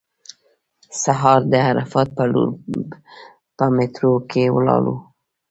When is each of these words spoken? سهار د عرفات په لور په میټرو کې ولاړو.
سهار 1.01 1.41
د 1.51 1.53
عرفات 1.69 2.07
په 2.17 2.23
لور 2.31 2.49
په 3.57 3.65
میټرو 3.75 4.13
کې 4.29 4.43
ولاړو. 4.55 4.95